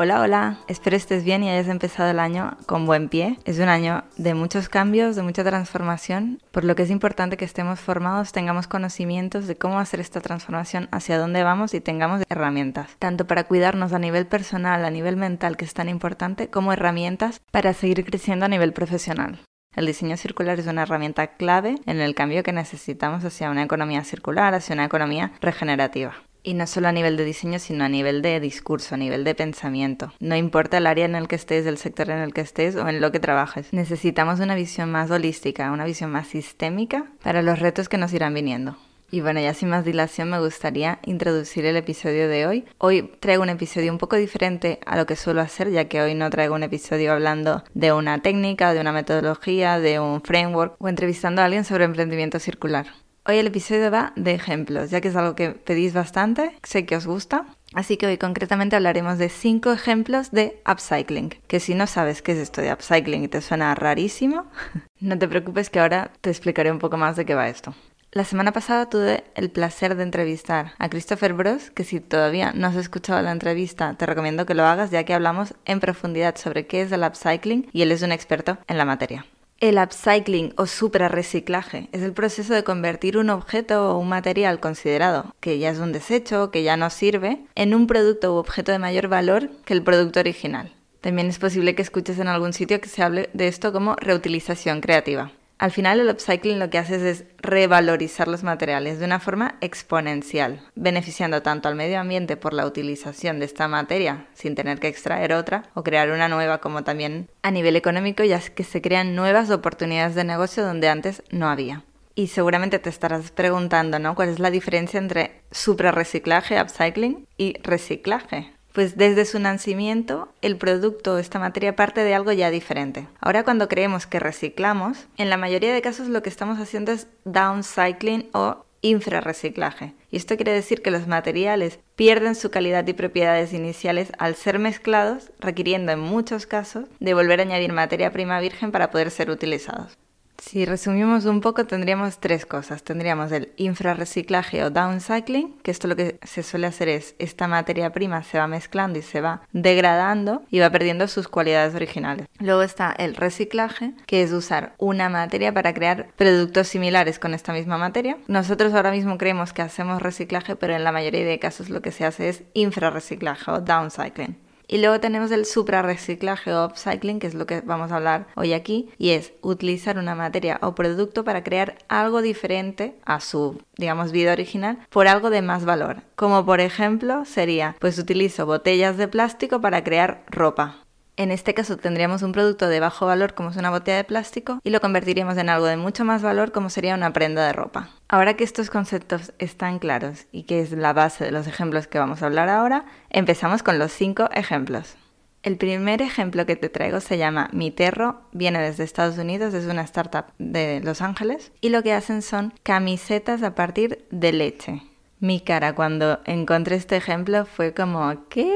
Hola, 0.00 0.20
hola, 0.20 0.58
espero 0.68 0.94
estés 0.94 1.24
bien 1.24 1.42
y 1.42 1.50
hayas 1.50 1.66
empezado 1.66 2.08
el 2.08 2.20
año 2.20 2.56
con 2.66 2.86
buen 2.86 3.08
pie. 3.08 3.36
Es 3.44 3.58
un 3.58 3.68
año 3.68 4.04
de 4.16 4.32
muchos 4.32 4.68
cambios, 4.68 5.16
de 5.16 5.24
mucha 5.24 5.42
transformación, 5.42 6.40
por 6.52 6.62
lo 6.62 6.76
que 6.76 6.84
es 6.84 6.90
importante 6.90 7.36
que 7.36 7.44
estemos 7.44 7.80
formados, 7.80 8.30
tengamos 8.30 8.68
conocimientos 8.68 9.48
de 9.48 9.56
cómo 9.56 9.80
hacer 9.80 9.98
esta 9.98 10.20
transformación, 10.20 10.86
hacia 10.92 11.18
dónde 11.18 11.42
vamos 11.42 11.74
y 11.74 11.80
tengamos 11.80 12.22
herramientas, 12.28 12.94
tanto 13.00 13.26
para 13.26 13.42
cuidarnos 13.42 13.92
a 13.92 13.98
nivel 13.98 14.28
personal, 14.28 14.84
a 14.84 14.90
nivel 14.90 15.16
mental, 15.16 15.56
que 15.56 15.64
es 15.64 15.74
tan 15.74 15.88
importante, 15.88 16.46
como 16.46 16.72
herramientas 16.72 17.40
para 17.50 17.72
seguir 17.72 18.04
creciendo 18.04 18.44
a 18.44 18.48
nivel 18.48 18.72
profesional. 18.72 19.40
El 19.74 19.86
diseño 19.86 20.16
circular 20.16 20.60
es 20.60 20.68
una 20.68 20.82
herramienta 20.82 21.26
clave 21.34 21.74
en 21.86 22.00
el 22.00 22.14
cambio 22.14 22.44
que 22.44 22.52
necesitamos 22.52 23.24
hacia 23.24 23.50
una 23.50 23.64
economía 23.64 24.04
circular, 24.04 24.54
hacia 24.54 24.74
una 24.74 24.84
economía 24.84 25.32
regenerativa. 25.40 26.14
Y 26.48 26.54
no 26.54 26.66
solo 26.66 26.88
a 26.88 26.92
nivel 26.92 27.18
de 27.18 27.26
diseño, 27.26 27.58
sino 27.58 27.84
a 27.84 27.90
nivel 27.90 28.22
de 28.22 28.40
discurso, 28.40 28.94
a 28.94 28.98
nivel 28.98 29.22
de 29.22 29.34
pensamiento. 29.34 30.14
No 30.18 30.34
importa 30.34 30.78
el 30.78 30.86
área 30.86 31.04
en 31.04 31.14
el 31.14 31.28
que 31.28 31.36
estés, 31.36 31.66
el 31.66 31.76
sector 31.76 32.08
en 32.08 32.20
el 32.20 32.32
que 32.32 32.40
estés 32.40 32.74
o 32.74 32.88
en 32.88 33.02
lo 33.02 33.12
que 33.12 33.20
trabajes. 33.20 33.70
Necesitamos 33.74 34.40
una 34.40 34.54
visión 34.54 34.90
más 34.90 35.10
holística, 35.10 35.70
una 35.70 35.84
visión 35.84 36.10
más 36.10 36.28
sistémica 36.28 37.04
para 37.22 37.42
los 37.42 37.58
retos 37.58 37.90
que 37.90 37.98
nos 37.98 38.14
irán 38.14 38.32
viniendo. 38.32 38.78
Y 39.10 39.20
bueno, 39.20 39.40
ya 39.40 39.52
sin 39.52 39.68
más 39.68 39.84
dilación 39.84 40.30
me 40.30 40.40
gustaría 40.40 41.00
introducir 41.04 41.66
el 41.66 41.76
episodio 41.76 42.30
de 42.30 42.46
hoy. 42.46 42.64
Hoy 42.78 43.12
traigo 43.20 43.42
un 43.42 43.50
episodio 43.50 43.92
un 43.92 43.98
poco 43.98 44.16
diferente 44.16 44.80
a 44.86 44.96
lo 44.96 45.04
que 45.04 45.16
suelo 45.16 45.42
hacer, 45.42 45.70
ya 45.70 45.84
que 45.84 46.00
hoy 46.00 46.14
no 46.14 46.30
traigo 46.30 46.54
un 46.54 46.62
episodio 46.62 47.12
hablando 47.12 47.62
de 47.74 47.92
una 47.92 48.22
técnica, 48.22 48.72
de 48.72 48.80
una 48.80 48.92
metodología, 48.92 49.80
de 49.80 50.00
un 50.00 50.22
framework 50.22 50.76
o 50.78 50.88
entrevistando 50.88 51.42
a 51.42 51.44
alguien 51.44 51.66
sobre 51.66 51.84
emprendimiento 51.84 52.38
circular. 52.38 52.86
Hoy 53.30 53.36
el 53.36 53.48
episodio 53.48 53.90
va 53.90 54.14
de 54.16 54.32
ejemplos, 54.32 54.88
ya 54.88 55.02
que 55.02 55.08
es 55.08 55.16
algo 55.16 55.36
que 55.36 55.50
pedís 55.50 55.92
bastante, 55.92 56.52
sé 56.62 56.86
que 56.86 56.96
os 56.96 57.06
gusta. 57.06 57.44
Así 57.74 57.98
que 57.98 58.06
hoy 58.06 58.16
concretamente 58.16 58.74
hablaremos 58.74 59.18
de 59.18 59.28
cinco 59.28 59.70
ejemplos 59.70 60.30
de 60.30 60.62
upcycling. 60.66 61.34
Que 61.46 61.60
si 61.60 61.74
no 61.74 61.86
sabes 61.86 62.22
qué 62.22 62.32
es 62.32 62.38
esto 62.38 62.62
de 62.62 62.72
upcycling 62.72 63.24
y 63.24 63.28
te 63.28 63.42
suena 63.42 63.74
rarísimo, 63.74 64.46
no 65.00 65.18
te 65.18 65.28
preocupes 65.28 65.68
que 65.68 65.78
ahora 65.78 66.10
te 66.22 66.30
explicaré 66.30 66.72
un 66.72 66.78
poco 66.78 66.96
más 66.96 67.16
de 67.16 67.26
qué 67.26 67.34
va 67.34 67.50
esto. 67.50 67.74
La 68.12 68.24
semana 68.24 68.52
pasada 68.52 68.88
tuve 68.88 69.24
el 69.34 69.50
placer 69.50 69.94
de 69.94 70.04
entrevistar 70.04 70.72
a 70.78 70.88
Christopher 70.88 71.34
Bros, 71.34 71.70
que 71.70 71.84
si 71.84 72.00
todavía 72.00 72.52
no 72.54 72.68
has 72.68 72.76
escuchado 72.76 73.20
la 73.20 73.32
entrevista, 73.32 73.92
te 73.92 74.06
recomiendo 74.06 74.46
que 74.46 74.54
lo 74.54 74.64
hagas 74.64 74.90
ya 74.90 75.04
que 75.04 75.12
hablamos 75.12 75.52
en 75.66 75.80
profundidad 75.80 76.36
sobre 76.36 76.66
qué 76.66 76.80
es 76.80 76.92
el 76.92 77.02
upcycling 77.02 77.68
y 77.74 77.82
él 77.82 77.92
es 77.92 78.00
un 78.00 78.12
experto 78.12 78.56
en 78.68 78.78
la 78.78 78.86
materia. 78.86 79.26
El 79.60 79.76
upcycling 79.76 80.54
o 80.56 80.66
suprarreciclaje 80.66 81.88
es 81.90 82.02
el 82.02 82.12
proceso 82.12 82.54
de 82.54 82.62
convertir 82.62 83.18
un 83.18 83.28
objeto 83.28 83.90
o 83.90 83.98
un 83.98 84.08
material 84.08 84.60
considerado 84.60 85.34
que 85.40 85.58
ya 85.58 85.70
es 85.70 85.80
un 85.80 85.90
desecho, 85.90 86.52
que 86.52 86.62
ya 86.62 86.76
no 86.76 86.90
sirve, 86.90 87.40
en 87.56 87.74
un 87.74 87.88
producto 87.88 88.32
u 88.32 88.36
objeto 88.36 88.70
de 88.70 88.78
mayor 88.78 89.08
valor 89.08 89.50
que 89.64 89.74
el 89.74 89.82
producto 89.82 90.20
original. 90.20 90.72
También 91.00 91.26
es 91.26 91.40
posible 91.40 91.74
que 91.74 91.82
escuches 91.82 92.20
en 92.20 92.28
algún 92.28 92.52
sitio 92.52 92.80
que 92.80 92.88
se 92.88 93.02
hable 93.02 93.30
de 93.32 93.48
esto 93.48 93.72
como 93.72 93.96
reutilización 93.96 94.80
creativa. 94.80 95.32
Al 95.58 95.72
final 95.72 95.98
el 95.98 96.08
upcycling 96.08 96.60
lo 96.60 96.70
que 96.70 96.78
hace 96.78 97.10
es 97.10 97.24
revalorizar 97.38 98.28
los 98.28 98.44
materiales 98.44 99.00
de 99.00 99.06
una 99.06 99.18
forma 99.18 99.56
exponencial, 99.60 100.60
beneficiando 100.76 101.42
tanto 101.42 101.68
al 101.68 101.74
medio 101.74 101.98
ambiente 101.98 102.36
por 102.36 102.54
la 102.54 102.64
utilización 102.64 103.40
de 103.40 103.46
esta 103.46 103.66
materia 103.66 104.28
sin 104.34 104.54
tener 104.54 104.78
que 104.78 104.86
extraer 104.86 105.32
otra 105.32 105.64
o 105.74 105.82
crear 105.82 106.10
una 106.12 106.28
nueva, 106.28 106.58
como 106.58 106.84
también 106.84 107.28
a 107.42 107.50
nivel 107.50 107.74
económico 107.74 108.22
ya 108.22 108.38
que 108.38 108.62
se 108.62 108.80
crean 108.80 109.16
nuevas 109.16 109.50
oportunidades 109.50 110.14
de 110.14 110.22
negocio 110.22 110.64
donde 110.64 110.88
antes 110.88 111.24
no 111.32 111.48
había. 111.48 111.82
Y 112.14 112.28
seguramente 112.28 112.78
te 112.78 112.90
estarás 112.90 113.32
preguntando, 113.32 113.98
¿no? 113.98 114.14
¿Cuál 114.14 114.28
es 114.28 114.38
la 114.38 114.52
diferencia 114.52 114.98
entre 114.98 115.42
suprarreciclaje, 115.50 116.60
upcycling 116.60 117.26
y 117.36 117.58
reciclaje? 117.64 118.52
Pues 118.72 118.96
desde 118.96 119.24
su 119.24 119.38
nacimiento 119.38 120.28
el 120.42 120.56
producto, 120.56 121.18
esta 121.18 121.38
materia 121.38 121.76
parte 121.76 122.02
de 122.02 122.14
algo 122.14 122.32
ya 122.32 122.50
diferente. 122.50 123.08
Ahora 123.20 123.44
cuando 123.44 123.68
creemos 123.68 124.06
que 124.06 124.20
reciclamos, 124.20 125.06
en 125.16 125.30
la 125.30 125.36
mayoría 125.36 125.72
de 125.72 125.82
casos 125.82 126.08
lo 126.08 126.22
que 126.22 126.28
estamos 126.28 126.58
haciendo 126.58 126.92
es 126.92 127.08
downcycling 127.24 128.28
o 128.32 128.64
infrarreciclaje. 128.80 129.94
Y 130.10 130.16
esto 130.16 130.36
quiere 130.36 130.52
decir 130.52 130.82
que 130.82 130.90
los 130.90 131.06
materiales 131.06 131.80
pierden 131.96 132.34
su 132.34 132.50
calidad 132.50 132.86
y 132.86 132.92
propiedades 132.92 133.52
iniciales 133.52 134.12
al 134.18 134.34
ser 134.34 134.58
mezclados, 134.58 135.30
requiriendo 135.40 135.92
en 135.92 136.00
muchos 136.00 136.46
casos 136.46 136.84
de 137.00 137.14
volver 137.14 137.40
a 137.40 137.42
añadir 137.42 137.72
materia 137.72 138.12
prima 138.12 138.40
virgen 138.40 138.72
para 138.72 138.90
poder 138.90 139.10
ser 139.10 139.30
utilizados. 139.30 139.98
Si 140.38 140.64
resumimos 140.64 141.24
un 141.24 141.40
poco, 141.40 141.66
tendríamos 141.66 142.20
tres 142.20 142.46
cosas. 142.46 142.82
Tendríamos 142.84 143.32
el 143.32 143.52
infrarreciclaje 143.56 144.62
o 144.64 144.70
downcycling, 144.70 145.58
que 145.62 145.72
esto 145.72 145.88
lo 145.88 145.96
que 145.96 146.18
se 146.22 146.44
suele 146.44 146.68
hacer 146.68 146.88
es 146.88 147.16
esta 147.18 147.48
materia 147.48 147.92
prima 147.92 148.22
se 148.22 148.38
va 148.38 148.46
mezclando 148.46 148.98
y 148.98 149.02
se 149.02 149.20
va 149.20 149.42
degradando 149.52 150.42
y 150.48 150.60
va 150.60 150.70
perdiendo 150.70 151.08
sus 151.08 151.28
cualidades 151.28 151.74
originales. 151.74 152.28
Luego 152.38 152.62
está 152.62 152.92
el 152.92 153.16
reciclaje, 153.16 153.94
que 154.06 154.22
es 154.22 154.32
usar 154.32 154.74
una 154.78 155.08
materia 155.08 155.52
para 155.52 155.74
crear 155.74 156.08
productos 156.16 156.68
similares 156.68 157.18
con 157.18 157.34
esta 157.34 157.52
misma 157.52 157.76
materia. 157.76 158.16
Nosotros 158.28 158.72
ahora 158.74 158.92
mismo 158.92 159.18
creemos 159.18 159.52
que 159.52 159.62
hacemos 159.62 160.00
reciclaje, 160.00 160.54
pero 160.54 160.74
en 160.74 160.84
la 160.84 160.92
mayoría 160.92 161.26
de 161.26 161.38
casos 161.40 161.68
lo 161.68 161.82
que 161.82 161.90
se 161.90 162.04
hace 162.04 162.28
es 162.28 162.44
infrarreciclaje 162.54 163.50
o 163.50 163.60
downcycling. 163.60 164.47
Y 164.68 164.78
luego 164.78 165.00
tenemos 165.00 165.30
el 165.30 165.46
suprarreciclaje 165.46 166.52
o 166.52 166.66
upcycling, 166.66 167.18
que 167.18 167.26
es 167.26 167.34
lo 167.34 167.46
que 167.46 167.62
vamos 167.62 167.90
a 167.90 167.96
hablar 167.96 168.26
hoy 168.36 168.52
aquí, 168.52 168.90
y 168.98 169.10
es 169.10 169.32
utilizar 169.40 169.96
una 169.96 170.14
materia 170.14 170.58
o 170.62 170.74
producto 170.74 171.24
para 171.24 171.42
crear 171.42 171.78
algo 171.88 172.20
diferente 172.20 172.94
a 173.06 173.20
su, 173.20 173.60
digamos, 173.78 174.12
vida 174.12 174.32
original 174.32 174.78
por 174.90 175.08
algo 175.08 175.30
de 175.30 175.40
más 175.40 175.64
valor. 175.64 176.02
Como 176.16 176.44
por 176.44 176.60
ejemplo 176.60 177.24
sería, 177.24 177.76
pues 177.80 177.98
utilizo 177.98 178.44
botellas 178.44 178.98
de 178.98 179.08
plástico 179.08 179.62
para 179.62 179.82
crear 179.82 180.22
ropa. 180.28 180.87
En 181.18 181.32
este 181.32 181.52
caso 181.52 181.76
tendríamos 181.76 182.22
un 182.22 182.30
producto 182.30 182.68
de 182.68 182.78
bajo 182.78 183.04
valor 183.04 183.34
como 183.34 183.50
es 183.50 183.56
una 183.56 183.70
botella 183.70 183.96
de 183.96 184.04
plástico 184.04 184.60
y 184.62 184.70
lo 184.70 184.80
convertiríamos 184.80 185.36
en 185.36 185.48
algo 185.48 185.66
de 185.66 185.76
mucho 185.76 186.04
más 186.04 186.22
valor 186.22 186.52
como 186.52 186.70
sería 186.70 186.94
una 186.94 187.12
prenda 187.12 187.44
de 187.44 187.52
ropa. 187.52 187.90
Ahora 188.08 188.34
que 188.34 188.44
estos 188.44 188.70
conceptos 188.70 189.32
están 189.40 189.80
claros 189.80 190.26
y 190.30 190.44
que 190.44 190.60
es 190.60 190.70
la 190.70 190.92
base 190.92 191.24
de 191.24 191.32
los 191.32 191.48
ejemplos 191.48 191.88
que 191.88 191.98
vamos 191.98 192.22
a 192.22 192.26
hablar 192.26 192.48
ahora, 192.48 192.84
empezamos 193.10 193.64
con 193.64 193.80
los 193.80 193.90
cinco 193.90 194.30
ejemplos. 194.32 194.94
El 195.42 195.56
primer 195.56 196.02
ejemplo 196.02 196.46
que 196.46 196.54
te 196.54 196.68
traigo 196.68 197.00
se 197.00 197.18
llama 197.18 197.50
Miterro, 197.52 198.20
viene 198.30 198.60
desde 198.60 198.84
Estados 198.84 199.18
Unidos, 199.18 199.54
es 199.54 199.66
una 199.66 199.82
startup 199.82 200.26
de 200.38 200.80
Los 200.84 201.02
Ángeles 201.02 201.50
y 201.60 201.70
lo 201.70 201.82
que 201.82 201.94
hacen 201.94 202.22
son 202.22 202.54
camisetas 202.62 203.42
a 203.42 203.56
partir 203.56 204.06
de 204.12 204.32
leche. 204.32 204.82
Mi 205.18 205.40
cara 205.40 205.74
cuando 205.74 206.20
encontré 206.26 206.76
este 206.76 206.96
ejemplo 206.96 207.44
fue 207.44 207.74
como, 207.74 208.28
¿qué? 208.28 208.54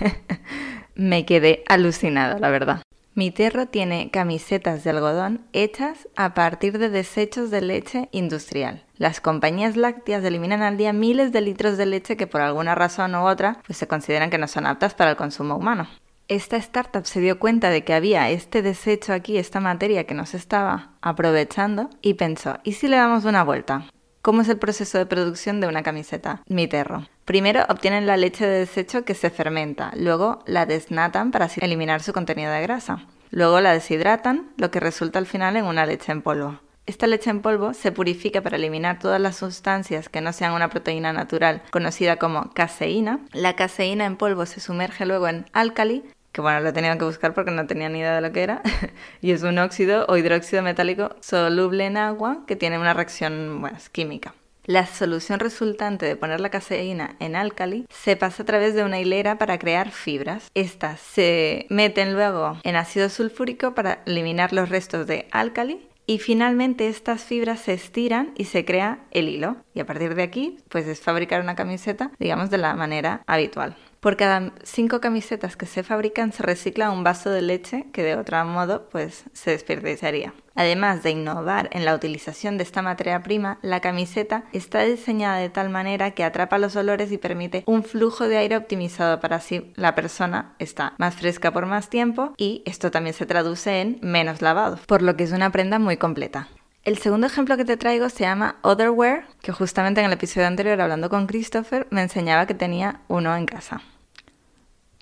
me 0.98 1.24
quedé 1.24 1.62
alucinada, 1.68 2.38
la 2.38 2.50
verdad. 2.50 2.82
Mi 3.14 3.30
terro 3.30 3.66
tiene 3.66 4.10
camisetas 4.10 4.84
de 4.84 4.90
algodón 4.90 5.40
hechas 5.52 6.08
a 6.16 6.34
partir 6.34 6.78
de 6.78 6.88
desechos 6.88 7.50
de 7.50 7.62
leche 7.62 8.08
industrial. 8.12 8.84
Las 8.96 9.20
compañías 9.20 9.76
lácteas 9.76 10.22
eliminan 10.24 10.62
al 10.62 10.76
día 10.76 10.92
miles 10.92 11.32
de 11.32 11.40
litros 11.40 11.76
de 11.78 11.86
leche 11.86 12.16
que 12.16 12.26
por 12.26 12.40
alguna 12.40 12.74
razón 12.74 13.14
u 13.14 13.26
otra 13.26 13.58
pues 13.66 13.78
se 13.78 13.88
consideran 13.88 14.28
que 14.30 14.38
no 14.38 14.48
son 14.48 14.66
aptas 14.66 14.94
para 14.94 15.10
el 15.10 15.16
consumo 15.16 15.56
humano. 15.56 15.88
Esta 16.26 16.56
startup 16.56 17.06
se 17.06 17.20
dio 17.20 17.38
cuenta 17.38 17.70
de 17.70 17.84
que 17.84 17.94
había 17.94 18.28
este 18.30 18.60
desecho 18.60 19.12
aquí, 19.12 19.38
esta 19.38 19.60
materia 19.60 20.04
que 20.04 20.14
no 20.14 20.26
se 20.26 20.36
estaba 20.36 20.90
aprovechando 21.00 21.90
y 22.02 22.14
pensó, 22.14 22.58
¿y 22.64 22.72
si 22.72 22.86
le 22.86 22.96
damos 22.96 23.24
una 23.24 23.44
vuelta? 23.44 23.86
¿Cómo 24.28 24.42
es 24.42 24.48
el 24.50 24.58
proceso 24.58 24.98
de 24.98 25.06
producción 25.06 25.58
de 25.58 25.68
una 25.68 25.82
camiseta? 25.82 26.42
Mi 26.48 26.68
terro. 26.68 27.08
Primero 27.24 27.64
obtienen 27.70 28.06
la 28.06 28.18
leche 28.18 28.46
de 28.46 28.58
desecho 28.58 29.02
que 29.06 29.14
se 29.14 29.30
fermenta, 29.30 29.90
luego 29.96 30.42
la 30.44 30.66
desnatan 30.66 31.30
para 31.30 31.46
así 31.46 31.60
eliminar 31.62 32.02
su 32.02 32.12
contenido 32.12 32.52
de 32.52 32.60
grasa. 32.60 33.06
Luego 33.30 33.62
la 33.62 33.72
deshidratan, 33.72 34.50
lo 34.58 34.70
que 34.70 34.80
resulta 34.80 35.18
al 35.18 35.24
final 35.24 35.56
en 35.56 35.64
una 35.64 35.86
leche 35.86 36.12
en 36.12 36.20
polvo. 36.20 36.60
Esta 36.84 37.06
leche 37.06 37.30
en 37.30 37.40
polvo 37.40 37.72
se 37.72 37.90
purifica 37.90 38.42
para 38.42 38.56
eliminar 38.56 38.98
todas 38.98 39.18
las 39.18 39.36
sustancias 39.36 40.10
que 40.10 40.20
no 40.20 40.34
sean 40.34 40.52
una 40.52 40.68
proteína 40.68 41.14
natural 41.14 41.62
conocida 41.70 42.16
como 42.16 42.50
caseína. 42.52 43.20
La 43.32 43.56
caseína 43.56 44.04
en 44.04 44.16
polvo 44.16 44.44
se 44.44 44.60
sumerge 44.60 45.06
luego 45.06 45.28
en 45.28 45.46
álcali, 45.54 46.04
que 46.32 46.40
bueno, 46.40 46.60
lo 46.60 46.68
he 46.68 46.72
tenido 46.72 46.96
que 46.98 47.04
buscar 47.04 47.34
porque 47.34 47.50
no 47.50 47.66
tenía 47.66 47.88
ni 47.88 48.00
idea 48.00 48.14
de 48.14 48.20
lo 48.20 48.32
que 48.32 48.42
era, 48.42 48.62
y 49.20 49.32
es 49.32 49.42
un 49.42 49.58
óxido 49.58 50.06
o 50.08 50.16
hidróxido 50.16 50.62
metálico 50.62 51.16
soluble 51.20 51.86
en 51.86 51.96
agua 51.96 52.44
que 52.46 52.56
tiene 52.56 52.78
una 52.78 52.94
reacción 52.94 53.60
bueno, 53.60 53.78
química. 53.92 54.34
la 54.64 54.86
solución 54.86 55.40
resultante 55.40 56.04
de 56.04 56.16
poner 56.16 56.40
la 56.40 56.50
caseína 56.50 57.16
en 57.20 57.36
álcali 57.36 57.86
se 57.90 58.16
pasa 58.16 58.42
a 58.42 58.46
través 58.46 58.74
de 58.74 58.84
una 58.84 59.00
hilera 59.00 59.38
para 59.38 59.58
crear 59.58 59.90
fibras. 59.90 60.50
Estas 60.54 61.00
se 61.00 61.66
meten 61.70 62.12
luego 62.12 62.58
en 62.64 62.76
ácido 62.76 63.08
sulfúrico 63.08 63.74
para 63.74 64.02
eliminar 64.04 64.52
los 64.52 64.68
restos 64.68 65.06
de 65.06 65.26
álcali 65.30 65.88
y 66.08 66.18
finalmente 66.20 66.88
estas 66.88 67.22
fibras 67.22 67.60
se 67.60 67.74
estiran 67.74 68.32
y 68.34 68.44
se 68.46 68.64
crea 68.64 69.00
el 69.10 69.28
hilo. 69.28 69.56
Y 69.74 69.80
a 69.80 69.86
partir 69.86 70.14
de 70.14 70.22
aquí, 70.22 70.56
pues 70.70 70.86
es 70.86 71.00
fabricar 71.02 71.42
una 71.42 71.54
camiseta, 71.54 72.10
digamos, 72.18 72.48
de 72.48 72.56
la 72.56 72.74
manera 72.74 73.22
habitual. 73.26 73.76
Por 74.00 74.16
cada 74.16 74.52
cinco 74.62 75.00
camisetas 75.00 75.56
que 75.56 75.66
se 75.66 75.82
fabrican 75.82 76.32
se 76.32 76.44
recicla 76.44 76.90
un 76.90 77.02
vaso 77.02 77.30
de 77.30 77.42
leche 77.42 77.86
que 77.92 78.04
de 78.04 78.14
otro 78.14 78.44
modo 78.44 78.88
pues 78.90 79.24
se 79.32 79.50
desperdiciaría. 79.50 80.34
Además 80.54 81.02
de 81.02 81.10
innovar 81.10 81.68
en 81.72 81.84
la 81.84 81.94
utilización 81.94 82.58
de 82.58 82.64
esta 82.64 82.82
materia 82.82 83.22
prima, 83.22 83.58
la 83.62 83.80
camiseta 83.80 84.44
está 84.52 84.82
diseñada 84.82 85.38
de 85.38 85.50
tal 85.50 85.68
manera 85.68 86.12
que 86.12 86.24
atrapa 86.24 86.58
los 86.58 86.76
olores 86.76 87.10
y 87.10 87.18
permite 87.18 87.64
un 87.66 87.82
flujo 87.82 88.28
de 88.28 88.38
aire 88.38 88.56
optimizado 88.56 89.20
para 89.20 89.36
así 89.36 89.72
la 89.74 89.94
persona 89.94 90.54
está 90.58 90.94
más 90.98 91.16
fresca 91.16 91.52
por 91.52 91.66
más 91.66 91.90
tiempo 91.90 92.34
y 92.36 92.62
esto 92.66 92.90
también 92.90 93.14
se 93.14 93.26
traduce 93.26 93.80
en 93.80 93.98
menos 94.02 94.42
lavado, 94.42 94.78
por 94.86 95.02
lo 95.02 95.16
que 95.16 95.24
es 95.24 95.32
una 95.32 95.50
prenda 95.50 95.78
muy 95.78 95.96
completa. 95.96 96.48
El 96.84 96.96
segundo 96.98 97.26
ejemplo 97.26 97.56
que 97.56 97.64
te 97.64 97.76
traigo 97.76 98.08
se 98.08 98.24
llama 98.24 98.56
Otherware, 98.62 99.24
que 99.42 99.52
justamente 99.52 100.00
en 100.00 100.06
el 100.06 100.12
episodio 100.12 100.46
anterior 100.46 100.80
hablando 100.80 101.10
con 101.10 101.26
Christopher 101.26 101.86
me 101.90 102.00
enseñaba 102.00 102.46
que 102.46 102.54
tenía 102.54 103.02
uno 103.08 103.36
en 103.36 103.46
casa. 103.46 103.82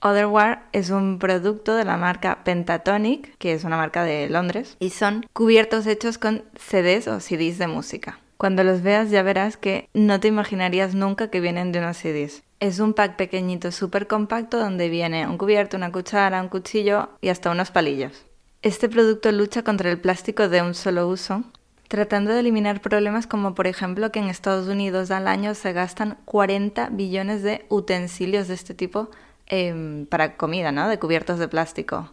Otherware 0.03 0.59
es 0.73 0.91
un 0.91 1.19
producto 1.19 1.77
de 1.77 1.85
la 1.85 1.97
marca 1.97 2.43
Pentatonic, 2.45 3.37
que 3.39 3.53
es 3.53 3.65
una 3.65 3.77
marca 3.77 4.05
de 4.05 4.29
Londres, 4.29 4.77
y 4.81 4.91
son 4.91 5.27
cubiertos 5.33 5.87
hechos 5.87 6.19
con 6.19 6.45
CDs 6.57 7.09
o 7.09 7.21
CDs 7.21 7.59
de 7.59 7.69
música. 7.69 8.19
Cuando 8.37 8.65
los 8.65 8.83
veas 8.83 9.11
ya 9.11 9.23
verás 9.23 9.57
que 9.57 9.89
no 9.95 10.19
te 10.21 10.29
imaginarías 10.29 10.95
nunca 10.95 11.31
que 11.31 11.41
vienen 11.41 11.73
de 11.73 11.79
unos 11.79 11.99
CDs. 11.99 12.43
Es 12.59 12.81
un 12.81 12.95
pack 12.95 13.17
pequeñito, 13.17 13.71
súper 13.71 14.07
compacto, 14.07 14.59
donde 14.59 14.89
viene 14.89 15.27
un 15.27 15.39
cubierto, 15.39 15.77
una 15.77 15.93
cuchara, 15.93 16.43
un 16.43 16.49
cuchillo 16.49 17.11
y 17.21 17.29
hasta 17.29 17.51
unos 17.51 17.71
palillos. 17.71 18.27
Este 18.63 18.89
producto 18.89 19.31
lucha 19.31 19.63
contra 19.63 19.91
el 19.91 20.01
plástico 20.01 20.49
de 20.49 20.63
un 20.63 20.75
solo 20.75 21.09
uso 21.09 21.45
tratando 21.89 22.33
de 22.33 22.41
eliminar 22.41 22.81
problemas 22.81 23.27
como 23.27 23.55
por 23.55 23.67
ejemplo 23.67 24.11
que 24.13 24.19
en 24.19 24.29
Estados 24.29 24.69
Unidos 24.69 25.11
al 25.11 25.29
año 25.29 25.55
se 25.55 25.73
gastan 25.73 26.19
40 26.25 26.91
billones 26.91 27.43
de 27.43 27.65
utensilios 27.69 28.49
de 28.49 28.55
este 28.55 28.75
tipo 28.75 29.11
em, 29.47 30.07
para 30.07 30.37
comida, 30.37 30.73
¿no? 30.73 30.89
De 30.89 30.99
cubiertos 30.99 31.39
de 31.39 31.49
plástico. 31.49 32.11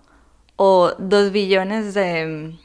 O 0.56 0.94
2 1.00 1.32
billones 1.32 1.94
de 1.94 2.22
em, 2.22 2.60